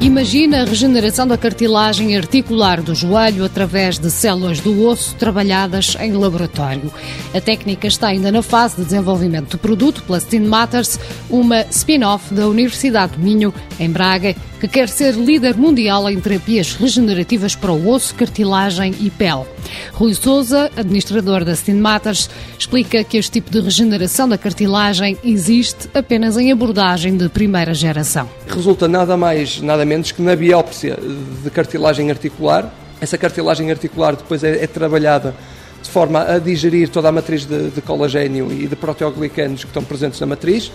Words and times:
Imagina 0.00 0.62
a 0.62 0.64
regeneração 0.64 1.26
da 1.26 1.36
cartilagem 1.36 2.16
articular 2.16 2.80
do 2.80 2.94
joelho 2.94 3.44
através 3.44 3.98
de 3.98 4.08
células 4.12 4.60
do 4.60 4.86
osso 4.86 5.16
trabalhadas 5.16 5.96
em 5.98 6.12
laboratório. 6.12 6.92
A 7.34 7.40
técnica 7.40 7.88
está 7.88 8.06
ainda 8.06 8.30
na 8.30 8.40
fase 8.40 8.76
de 8.76 8.84
desenvolvimento 8.84 9.50
do 9.50 9.58
produto 9.58 10.04
pela 10.04 10.20
Stin 10.20 10.40
Matters, 10.40 11.00
uma 11.28 11.62
spin-off 11.70 12.32
da 12.32 12.46
Universidade 12.46 13.16
do 13.16 13.18
Minho, 13.18 13.52
em 13.80 13.90
Braga, 13.90 14.36
que 14.60 14.68
quer 14.68 14.88
ser 14.88 15.14
líder 15.14 15.56
mundial 15.56 16.08
em 16.08 16.20
terapias 16.20 16.74
regenerativas 16.74 17.56
para 17.56 17.72
o 17.72 17.90
osso, 17.90 18.14
cartilagem 18.14 18.94
e 19.00 19.10
pele. 19.10 19.46
Rui 19.92 20.14
Souza, 20.14 20.70
administrador 20.76 21.44
da 21.44 21.54
Matters, 21.74 22.28
explica 22.58 23.02
que 23.04 23.16
este 23.16 23.32
tipo 23.32 23.50
de 23.50 23.60
regeneração 23.60 24.28
da 24.28 24.38
cartilagem 24.38 25.16
existe 25.24 25.88
apenas 25.94 26.36
em 26.36 26.52
abordagem 26.52 27.16
de 27.16 27.28
primeira 27.28 27.74
geração. 27.74 28.28
Resulta 28.46 28.88
nada 28.88 29.16
mais, 29.16 29.60
nada 29.60 29.84
menos 29.84 30.12
que 30.12 30.22
na 30.22 30.36
biópsia 30.36 30.98
de 31.42 31.50
cartilagem 31.50 32.10
articular. 32.10 32.72
Essa 33.00 33.16
cartilagem 33.16 33.70
articular 33.70 34.16
depois 34.16 34.42
é, 34.42 34.64
é 34.64 34.66
trabalhada 34.66 35.34
de 35.82 35.88
forma 35.88 36.22
a 36.22 36.38
digerir 36.38 36.88
toda 36.88 37.08
a 37.08 37.12
matriz 37.12 37.44
de, 37.44 37.70
de 37.70 37.80
colagênio 37.80 38.50
e 38.52 38.66
de 38.66 38.74
proteoglicanos 38.74 39.62
que 39.62 39.70
estão 39.70 39.84
presentes 39.84 40.18
na 40.18 40.26
matriz 40.26 40.72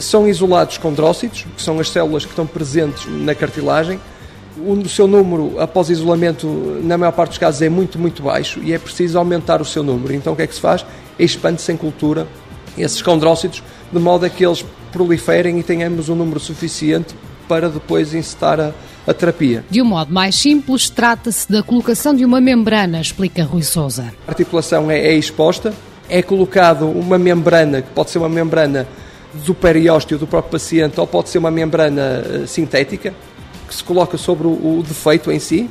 são 0.00 0.28
isolados 0.28 0.78
condrócitos, 0.78 1.46
que 1.56 1.62
são 1.62 1.78
as 1.78 1.90
células 1.90 2.24
que 2.24 2.30
estão 2.30 2.46
presentes 2.46 3.06
na 3.06 3.34
cartilagem. 3.34 4.00
O 4.56 4.88
seu 4.88 5.06
número, 5.06 5.58
após 5.58 5.88
isolamento, 5.88 6.46
na 6.82 6.98
maior 6.98 7.12
parte 7.12 7.30
dos 7.30 7.38
casos, 7.38 7.62
é 7.62 7.68
muito, 7.68 7.98
muito 7.98 8.22
baixo 8.22 8.60
e 8.62 8.72
é 8.72 8.78
preciso 8.78 9.18
aumentar 9.18 9.62
o 9.62 9.64
seu 9.64 9.82
número. 9.82 10.12
Então, 10.12 10.34
o 10.34 10.36
que 10.36 10.42
é 10.42 10.46
que 10.46 10.54
se 10.54 10.60
faz? 10.60 10.84
Expande-se 11.18 11.72
em 11.72 11.76
cultura 11.76 12.26
esses 12.76 13.00
condrócitos, 13.02 13.62
de 13.90 13.98
modo 13.98 14.26
a 14.26 14.30
que 14.30 14.44
eles 14.44 14.64
proliferem 14.90 15.58
e 15.58 15.62
tenhamos 15.62 16.08
um 16.08 16.14
número 16.14 16.38
suficiente 16.38 17.14
para 17.48 17.68
depois 17.68 18.14
incitar 18.14 18.60
a, 18.60 18.72
a 19.06 19.14
terapia. 19.14 19.64
De 19.70 19.80
um 19.80 19.86
modo 19.86 20.12
mais 20.12 20.36
simples, 20.36 20.88
trata-se 20.88 21.50
da 21.50 21.62
colocação 21.62 22.14
de 22.14 22.24
uma 22.24 22.40
membrana, 22.40 23.00
explica 23.00 23.44
Rui 23.44 23.62
Souza. 23.62 24.12
A 24.26 24.30
articulação 24.30 24.90
é, 24.90 24.98
é 24.98 25.14
exposta, 25.14 25.72
é 26.08 26.22
colocado 26.22 26.86
uma 26.88 27.18
membrana, 27.18 27.82
que 27.82 27.90
pode 27.90 28.10
ser 28.10 28.18
uma 28.18 28.28
membrana 28.28 28.86
do 29.46 29.54
periósteo 29.54 30.18
do 30.18 30.26
próprio 30.26 30.52
paciente 30.52 31.00
ou 31.00 31.06
pode 31.06 31.30
ser 31.30 31.38
uma 31.38 31.50
membrana 31.50 32.22
eh, 32.24 32.46
sintética 32.46 33.14
que 33.72 33.78
se 33.78 33.84
coloca 33.84 34.18
sobre 34.18 34.46
o, 34.46 34.50
o 34.50 34.84
defeito 34.86 35.32
em 35.32 35.38
si, 35.38 35.68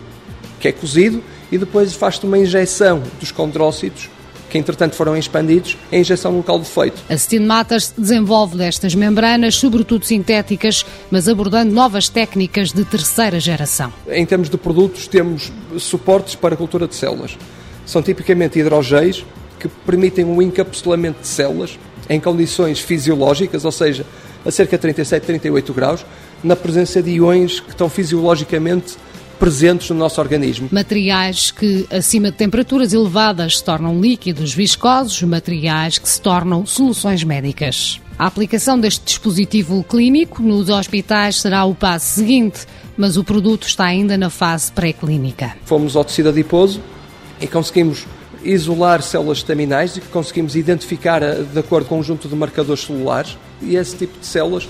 que 0.59 0.67
é 0.67 0.71
cozido, 0.71 1.23
e 1.51 1.57
depois 1.57 1.93
faz-se 1.93 2.25
uma 2.25 2.37
injeção 2.37 3.03
dos 3.19 3.31
condrócitos 3.31 4.09
que 4.49 4.57
entretanto 4.57 4.97
foram 4.97 5.15
expandidos, 5.15 5.77
a 5.89 5.95
injeção 5.95 6.35
local 6.35 6.59
de 6.59 6.65
defeito. 6.65 7.01
A 7.09 7.17
Stin 7.17 7.39
Matters 7.39 7.93
desenvolve 7.97 8.57
destas 8.57 8.93
membranas, 8.93 9.55
sobretudo 9.55 10.05
sintéticas, 10.05 10.85
mas 11.09 11.29
abordando 11.29 11.73
novas 11.73 12.09
técnicas 12.09 12.73
de 12.73 12.83
terceira 12.83 13.39
geração. 13.39 13.93
Em 14.09 14.25
termos 14.25 14.49
de 14.49 14.57
produtos, 14.57 15.07
temos 15.07 15.53
suportes 15.77 16.35
para 16.35 16.53
a 16.53 16.57
cultura 16.57 16.85
de 16.85 16.95
células. 16.95 17.37
São 17.85 18.01
tipicamente 18.03 18.59
hidrogéis 18.59 19.25
que 19.57 19.69
permitem 19.69 20.25
o 20.25 20.41
encapsulamento 20.41 21.21
de 21.21 21.27
células 21.27 21.79
em 22.09 22.19
condições 22.19 22.81
fisiológicas, 22.81 23.63
ou 23.63 23.71
seja, 23.71 24.05
a 24.45 24.51
cerca 24.51 24.77
de 24.77 24.81
37, 24.81 25.25
38 25.25 25.73
graus, 25.73 26.05
na 26.43 26.55
presença 26.55 27.01
de 27.01 27.11
iões 27.11 27.59
que 27.59 27.69
estão 27.69 27.89
fisiologicamente 27.89 28.97
presentes 29.41 29.89
no 29.89 29.95
nosso 29.95 30.21
organismo. 30.21 30.69
Materiais 30.71 31.49
que, 31.49 31.87
acima 31.89 32.29
de 32.29 32.37
temperaturas 32.37 32.93
elevadas, 32.93 33.57
se 33.57 33.63
tornam 33.63 33.99
líquidos 33.99 34.53
viscosos, 34.53 35.19
materiais 35.23 35.97
que 35.97 36.07
se 36.07 36.21
tornam 36.21 36.63
soluções 36.63 37.23
médicas. 37.23 37.99
A 38.19 38.27
aplicação 38.27 38.79
deste 38.79 39.03
dispositivo 39.03 39.83
clínico 39.83 40.43
nos 40.43 40.69
hospitais 40.69 41.41
será 41.41 41.65
o 41.65 41.73
passo 41.73 42.19
seguinte, 42.19 42.67
mas 42.95 43.17
o 43.17 43.23
produto 43.23 43.65
está 43.65 43.85
ainda 43.85 44.15
na 44.15 44.29
fase 44.29 44.71
pré-clínica. 44.71 45.55
Fomos 45.65 45.95
ao 45.95 46.03
tecido 46.03 46.29
adiposo 46.29 46.79
e 47.39 47.47
conseguimos 47.47 48.05
isolar 48.43 49.01
células 49.01 49.39
estaminais 49.39 49.97
e 49.97 50.01
que 50.01 50.07
conseguimos 50.07 50.55
identificar 50.55 51.21
eh, 51.21 51.43
de 51.43 51.59
acordo 51.59 51.87
com 51.87 51.95
um 51.95 51.97
conjunto 51.99 52.27
de 52.27 52.35
marcadores 52.35 52.83
celulares 52.83 53.37
e 53.61 53.75
esse 53.75 53.95
tipo 53.95 54.19
de 54.19 54.25
células 54.25 54.67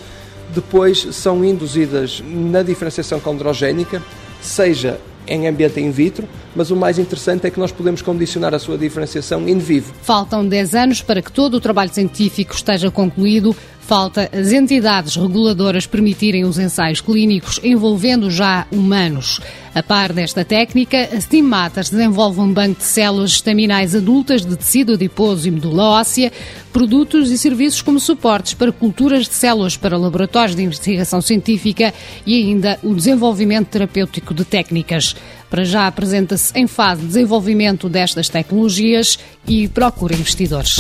depois 0.54 1.08
são 1.12 1.44
induzidas 1.46 2.22
na 2.28 2.62
diferenciação 2.62 3.20
condrogénica, 3.20 4.02
seja 4.42 5.00
em 5.28 5.48
ambiente 5.48 5.80
in 5.80 5.92
vitro, 5.92 6.28
mas 6.56 6.72
o 6.72 6.76
mais 6.76 7.00
interessante 7.00 7.48
é 7.48 7.50
que 7.50 7.60
nós 7.60 7.72
podemos 7.72 8.02
condicionar 8.02 8.54
a 8.54 8.60
sua 8.60 8.78
diferenciação 8.78 9.48
in 9.48 9.60
vivo. 9.60 9.94
Faltam 10.02 10.46
10 10.46 10.76
anos 10.76 11.02
para 11.02 11.22
que 11.22 11.32
todo 11.32 11.56
o 11.56 11.62
trabalho 11.62 11.94
científico 11.94 12.54
esteja 12.54 12.92
concluído 12.92 13.56
falta 13.82 14.30
as 14.32 14.52
entidades 14.52 15.16
reguladoras 15.16 15.86
permitirem 15.86 16.46
os 16.46 16.58
ensaios 16.58 17.02
clínicos 17.02 17.60
envolvendo 17.64 18.32
já 18.32 18.66
humanos. 18.72 19.42
A 19.74 19.82
par 19.82 20.12
desta 20.12 20.44
técnica, 20.44 21.10
a 21.14 21.22
Steam 21.22 21.44
Matters 21.44 21.90
desenvolve 21.90 22.40
um 22.42 22.54
banco 22.54 22.80
de 22.80 22.86
células 22.86 23.32
estaminais 23.32 23.96
adultas 23.96 24.46
de 24.46 24.56
tecido 24.56 24.94
adiposo 24.94 25.48
e 25.48 25.52
medula 25.52 25.84
óssea, 25.84 26.32
produtos 26.74 27.32
e 27.32 27.38
serviços 27.38 27.82
como 27.82 28.00
suportes 28.00 28.54
para 28.54 28.72
culturas 28.72 29.28
de 29.28 29.34
células 29.34 29.78
para 29.78 29.98
laboratórios 29.98 30.56
de 30.56 30.64
investigação 30.64 31.22
científica 31.22 31.94
e 32.26 32.36
ainda 32.36 32.78
o 32.84 32.94
desenvolvimento 32.94 33.70
terapêutico 33.70 34.34
de 34.34 34.44
técnicas. 34.44 35.16
Para 35.50 35.64
já 35.64 35.88
apresenta-se 35.88 36.58
em 36.58 36.68
fase 36.68 37.02
de 37.02 37.08
desenvolvimento 37.08 37.90
destas 37.90 38.30
tecnologias 38.30 39.20
e 39.48 39.68
procura 39.68 40.14
investidores. 40.14 40.78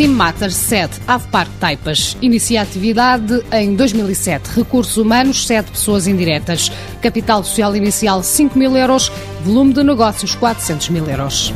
Team 0.00 0.12
Matters 0.12 0.54
7, 0.54 0.98
Ave 1.06 1.26
Taipas. 1.60 2.16
Inicia 2.22 2.60
a 2.60 2.62
atividade 2.62 3.44
em 3.52 3.76
2007. 3.76 4.48
Recursos 4.56 4.96
humanos, 4.96 5.46
7 5.46 5.72
pessoas 5.72 6.06
indiretas. 6.06 6.72
Capital 7.02 7.44
social 7.44 7.76
inicial 7.76 8.22
5 8.22 8.58
mil 8.58 8.74
euros. 8.78 9.12
Volume 9.44 9.74
de 9.74 9.84
negócios 9.84 10.34
400 10.34 10.88
mil 10.88 11.06
euros. 11.06 11.52